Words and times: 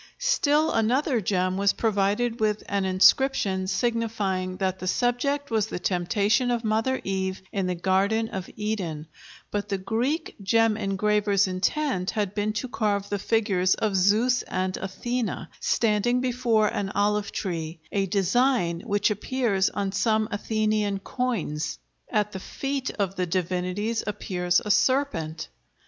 Still 0.17 0.71
another 0.71 1.21
gem 1.21 1.57
was 1.57 1.73
provided 1.73 2.39
with 2.39 2.63
an 2.67 2.85
inscription 2.85 3.67
signifying 3.67 4.57
that 4.57 4.79
the 4.79 4.87
subject 4.87 5.51
was 5.51 5.67
the 5.67 5.77
temptation 5.77 6.49
of 6.49 6.63
Mother 6.63 6.99
Eve 7.03 7.43
in 7.51 7.67
the 7.67 7.75
Garden 7.75 8.27
of 8.29 8.49
Eden, 8.55 9.05
but 9.51 9.69
the 9.69 9.77
Greek 9.77 10.37
gem 10.41 10.75
engraver's 10.75 11.47
intent 11.47 12.09
had 12.09 12.33
been 12.33 12.51
to 12.53 12.67
carve 12.67 13.09
the 13.09 13.19
figures 13.19 13.75
of 13.75 13.95
Zeus 13.95 14.41
and 14.41 14.75
Athena, 14.77 15.51
standing 15.59 16.19
before 16.19 16.67
an 16.69 16.89
olive 16.95 17.31
tree, 17.31 17.79
a 17.91 18.07
design 18.07 18.79
which 18.83 19.11
appears 19.11 19.69
on 19.69 19.91
some 19.91 20.27
Athenian 20.31 20.97
coins; 20.97 21.77
at 22.09 22.31
the 22.31 22.39
feet 22.39 22.89
of 22.97 23.17
the 23.17 23.27
divinities 23.27 24.03
appears 24.07 24.59
a 24.65 24.71
serpent. 24.71 25.49